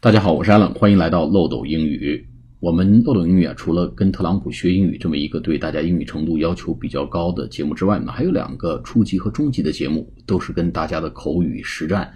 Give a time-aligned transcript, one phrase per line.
[0.00, 2.24] 大家好，我是 Allen，欢迎来到漏斗英语。
[2.60, 12.08] 我们漏斗英语啊，除了跟特朗普学英语这么一个对大家英语程度要求比较高的节目之外呢，还有两个初级和中级的节目，都是跟大家的口语实战，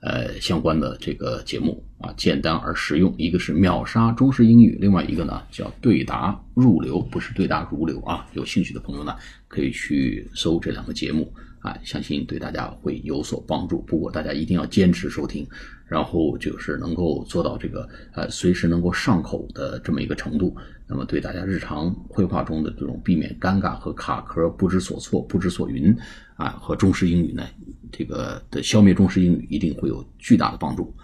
[0.00, 3.14] 呃相关的这个节目啊，简单而实用。
[3.16, 8.26] 一个是秒杀中式英语，另外一个呢叫对答入流，不是对答如流啊。
[8.32, 9.14] 有兴趣的朋友呢，
[9.46, 11.32] 可以去搜这两个节目。
[11.60, 13.80] 啊，相信对大家会有所帮助。
[13.82, 15.46] 不过大家一定要坚持收听，
[15.86, 20.56] 然后就是能够做到这个呃随时能够上口的这么一个程度。
[20.86, 25.94] 那么对大家日常绘画中的这种避免尴尬和卡壳、不知所措、不知所云
[26.36, 27.44] 啊，和中式英语呢，
[27.92, 30.94] 这个的消灭中式英语一定会有巨大的帮助。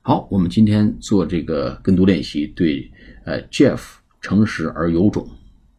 [0.00, 2.90] 好，我们今天做这个跟读练习，对
[3.24, 3.80] 呃 Jeff
[4.22, 5.28] 诚实而有种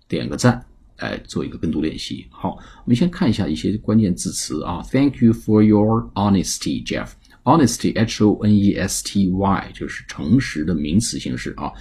[0.07, 0.63] 点个赞。
[0.99, 2.26] 来，做一个跟读练习。
[2.30, 4.81] 好，我们先看一下一些关键字词啊。
[4.91, 7.09] Thank you for your honesty, Jeff.
[7.44, 11.71] Honesty, H-O-N-E-S-T-Y，就是诚实的名词形式啊。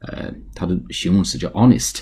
[0.00, 2.00] 呃，它的形容词叫 honest。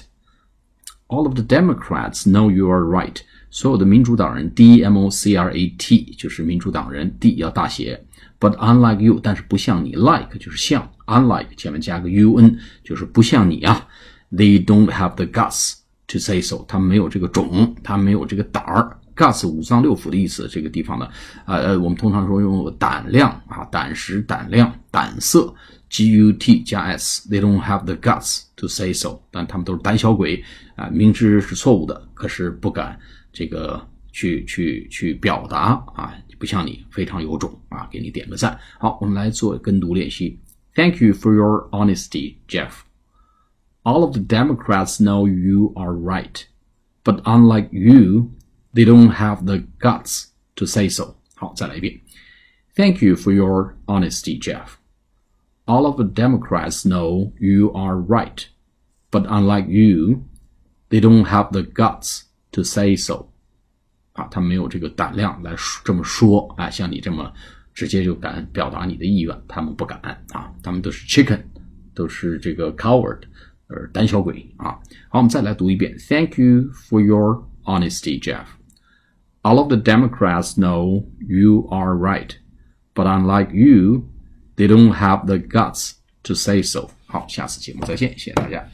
[1.09, 3.17] All of the Democrats know you are right。
[3.49, 8.05] 所有的民主党人，D-M-O-C-R-A-T，就是民主党人，D 要大写。
[8.41, 13.89] But unlike you，但是不像你，like 就是像，unlike 前面加个 U-N，就是不像你啊。
[14.33, 15.75] They don't have the guts。
[16.09, 18.97] To say so，他没有这个种，他没有这个胆儿。
[19.17, 20.47] Guts，五脏六腑的意思。
[20.47, 21.09] 这个地方呢，
[21.47, 25.53] 呃呃，我们通常说用胆量啊，胆识、胆量、胆色。
[25.89, 32.99] Gut 加 s，They don't have the guts to say so，但他们都是胆小鬼啊，明知是错误的，可是不敢
[33.33, 33.81] 这个
[34.13, 38.59] 去去去表达啊，不像你非常有种啊，给你点个赞。
[38.79, 40.39] 好，我们来做跟读练习。
[40.75, 42.71] Thank you for your honesty, Jeff.
[43.86, 46.46] all of the Democrats know you are right,
[47.04, 48.32] but unlike you,
[48.74, 51.16] they don't have the guts to say so.
[51.36, 52.00] 好，再来一遍。
[52.76, 54.78] Thank you for your honesty, Jeff.
[55.66, 58.46] All of the Democrats know you are right,
[59.12, 60.24] but unlike you,
[60.90, 63.28] they don't have the guts to say so.
[64.14, 67.32] 啊，他没有这个胆量来这么说啊，像你这么
[67.74, 70.00] 直接就敢表达你的意愿，他们不敢
[70.32, 71.42] 啊，他们都是 chicken，
[71.94, 73.22] 都是这个 coward。
[73.68, 74.80] 呃，胆小鬼啊！
[75.10, 75.96] 好，我们再来读一遍。
[76.10, 78.46] Thank you for your honesty, Jeff.
[79.44, 82.36] All of the Democrats know you are right,
[82.94, 84.10] but unlike you,
[84.56, 86.90] they don't have the guts to say so.
[87.08, 88.68] 好，下次节目再见，谢谢大家。